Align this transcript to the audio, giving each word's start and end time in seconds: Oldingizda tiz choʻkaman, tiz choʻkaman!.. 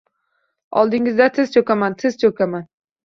Oldingizda 0.81 1.27
tiz 1.35 1.53
choʻkaman, 1.59 1.99
tiz 2.05 2.19
choʻkaman!.. 2.25 2.67